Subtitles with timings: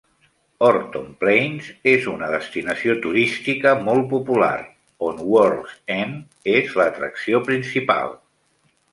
[0.67, 4.53] Horton Plains és una destinació turística molt popular,
[5.09, 8.17] on World's End és l'atracció principal.